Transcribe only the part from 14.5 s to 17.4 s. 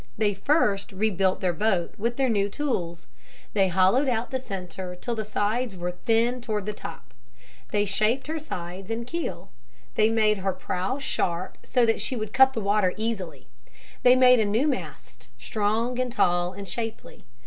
mast, strong and tall and shapely.